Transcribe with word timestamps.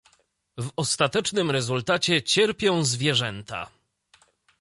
W 0.57 0.69
ostatecznym 0.75 1.51
rezultacie 1.51 2.23
cierpią 2.23 2.83
zwierzęta 2.85 3.71